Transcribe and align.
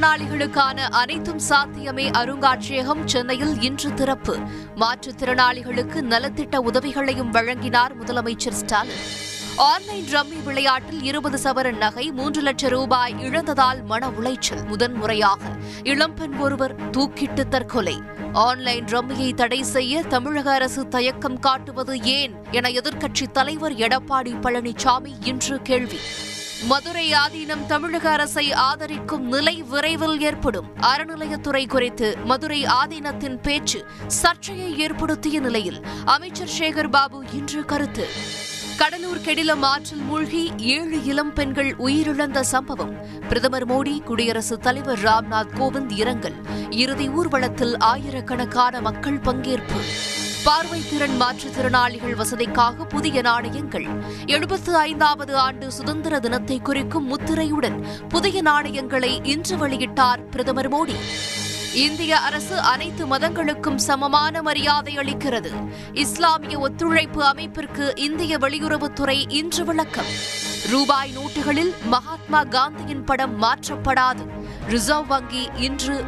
மாற்றுத்திறனாளிகளுக்கான 0.00 0.78
அனைத்தும் 0.78 1.38
சாத்தியமே 1.38 2.10
அருங்காட்சியகம் 2.10 3.04
சென்னையில் 3.04 3.60
இன்று 3.62 3.94
திறப்பு. 3.94 4.38
மாற்றுத்திறனாளிகளுக்கு 4.76 6.00
நலத்திட்ட 6.02 6.56
உதவிகளையும் 6.56 7.30
வழங்கினார் 7.30 8.04
முதலமைச்சர் 8.04 8.50
ஸ்டாலின். 8.50 9.02
ஆன்லைன் 9.56 10.04
ரம்மி 10.04 10.42
விளையாட்டில் 10.44 11.02
இருபது 11.02 11.38
சவரன் 11.42 11.76
நகை 11.76 12.12
மூன்று 12.12 12.40
லட்சம் 12.40 12.70
ரூபாய் 12.70 13.14
இழந்ததால் 13.14 13.84
மன 13.84 14.08
உளைச்சல் 14.08 14.66
முதன்முறையாக. 14.66 15.40
இளம்பெண் 15.82 16.34
ஒருவர் 16.34 16.90
தூக்கிட்டு 16.90 17.48
தற்கொலை. 17.48 18.02
ஆன்லைன் 18.32 18.84
ரம்மியை 18.84 19.34
தடை 19.34 19.62
செய்ய 19.62 20.02
தமிழக 20.02 20.52
அரசு 20.52 20.88
தயக்கம் 20.88 21.38
காட்டுவது 21.38 22.02
ஏன் 22.02 22.34
என 22.50 22.68
எதிர்க்கட்சித் 22.68 23.30
தலைவர் 23.32 23.72
எடப்பாடி 23.72 24.34
பழனிசாமி 24.40 25.26
இன்று 25.26 25.62
கேள்வி. 25.62 25.98
மதுரை 26.66 27.12
ஆதீனம் 27.12 27.66
தமிழக 27.66 28.10
அரசை 28.10 28.52
ஆதரிக்கும் 28.52 29.22
நிலை 29.22 29.62
விரைவில் 29.62 30.20
ஏற்படும். 30.20 30.66
அறநிலையத்துறை 30.80 31.68
குறித்து 31.68 32.16
மதுரை 32.24 32.64
ஆதீனத்தின் 32.64 33.42
பேச்சு 33.42 33.84
சர்ச்சையை 34.06 34.78
ஏற்படுத்திய 34.78 35.40
நிலையில் 35.40 35.84
அமைச்சர் 36.04 36.50
சேகர் 36.58 36.90
பாபு 36.90 37.24
இன்று 37.32 37.64
கருத்து. 37.64 38.06
கடலூர் 38.78 39.18
கெடிலம் 39.18 39.60
ஆற்றில் 39.60 39.98
மூழ்கி 39.98 40.52
ஏழு 40.56 41.04
இளம் 41.04 41.32
பெண்கள் 41.32 41.76
உயிரிழந்த 41.76 42.40
சம்பவம். 42.40 42.94
பிரதமர் 43.28 43.68
மோடி 43.68 44.02
குடியரசுத் 44.02 44.62
தலைவர் 44.62 44.98
ராம்நாத் 44.98 45.52
கோவிந்த் 45.54 45.92
இரங்கல். 45.92 46.34
இறுதி 46.70 47.08
ஊர்வலத்தில் 47.08 47.78
ஆயிரக்கணக்கான 47.78 48.80
மக்கள் 48.80 49.18
பங்கேற்பு. 49.18 49.80
பார்வை 50.44 50.88
திறன் 50.88 51.20
மாற்றுத்திறனாளிகள் 51.20 52.16
வசதிக்காக 52.16 52.84
புதிய 52.84 53.20
நாணயங்கள். 53.20 53.86
எழுபத்து 54.26 54.76
ஐந்தாவது 54.76 55.36
ஆண்டு 55.36 55.72
சுதந்திர 55.72 56.20
தினத்தை 56.20 56.58
குறிக்கும் 56.58 57.06
முத்திரையுடன் 57.06 57.84
புதிய 58.08 58.42
நாணயங்களை 58.42 59.20
இன்று 59.22 59.56
வெளியிட்டார் 59.56 60.22
பிரதமர் 60.30 60.72
மோடி. 60.72 60.94
இந்திய 61.74 62.18
அரசு 62.18 62.58
அனைத்து 62.58 63.06
மதங்களுக்கும் 63.06 63.76
சமமான 63.76 64.42
மரியாதை 64.42 64.96
அளிக்கிறது. 64.96 65.50
இஸ்லாமிய 65.92 66.58
ஒத்துழைப்பு 66.58 67.24
அமைப்பிற்கு 67.24 67.92
இந்திய 67.96 68.38
வெளியுறவுத்துறை 68.38 69.24
இன்று 69.28 69.64
விளக்கம். 69.64 70.38
ரூபாய் 70.70 71.12
நோட்டுகளில் 71.16 71.74
மகாத்மா 71.84 72.44
காந்தியின் 72.44 73.04
படம் 73.04 73.42
மாற்றப்படாது. 73.42 74.38
ரிசர்வ் 74.68 75.06
வங்கி 75.06 75.48
இன்று 75.56 76.04